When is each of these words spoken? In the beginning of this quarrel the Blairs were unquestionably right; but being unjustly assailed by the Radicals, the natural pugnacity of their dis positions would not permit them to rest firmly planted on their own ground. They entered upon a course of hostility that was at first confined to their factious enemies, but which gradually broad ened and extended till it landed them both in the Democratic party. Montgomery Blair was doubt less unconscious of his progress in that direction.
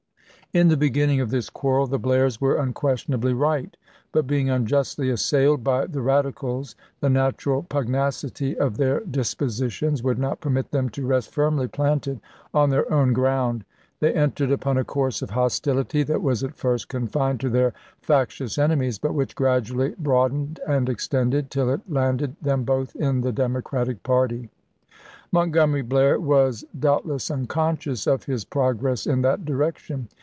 In 0.53 0.67
the 0.67 0.75
beginning 0.75 1.21
of 1.21 1.29
this 1.29 1.49
quarrel 1.49 1.87
the 1.87 1.97
Blairs 1.97 2.41
were 2.41 2.57
unquestionably 2.57 3.31
right; 3.31 3.77
but 4.11 4.27
being 4.27 4.49
unjustly 4.49 5.09
assailed 5.09 5.63
by 5.63 5.85
the 5.85 6.01
Radicals, 6.01 6.75
the 6.99 7.09
natural 7.09 7.63
pugnacity 7.63 8.57
of 8.57 8.75
their 8.75 8.99
dis 8.99 9.33
positions 9.33 10.03
would 10.03 10.19
not 10.19 10.41
permit 10.41 10.71
them 10.71 10.89
to 10.89 11.05
rest 11.05 11.31
firmly 11.33 11.69
planted 11.69 12.19
on 12.53 12.69
their 12.69 12.91
own 12.91 13.13
ground. 13.13 13.63
They 14.01 14.11
entered 14.11 14.51
upon 14.51 14.77
a 14.77 14.83
course 14.83 15.21
of 15.21 15.29
hostility 15.29 16.03
that 16.03 16.21
was 16.21 16.43
at 16.43 16.57
first 16.57 16.89
confined 16.89 17.39
to 17.39 17.49
their 17.49 17.71
factious 18.01 18.57
enemies, 18.57 18.99
but 18.99 19.13
which 19.13 19.37
gradually 19.37 19.95
broad 19.97 20.33
ened 20.33 20.59
and 20.67 20.89
extended 20.89 21.49
till 21.49 21.69
it 21.69 21.89
landed 21.89 22.35
them 22.41 22.65
both 22.65 22.93
in 22.97 23.21
the 23.21 23.31
Democratic 23.31 24.03
party. 24.03 24.49
Montgomery 25.31 25.81
Blair 25.81 26.19
was 26.19 26.65
doubt 26.77 27.07
less 27.07 27.31
unconscious 27.31 28.05
of 28.05 28.25
his 28.25 28.43
progress 28.43 29.07
in 29.07 29.21
that 29.21 29.45
direction. 29.45 30.09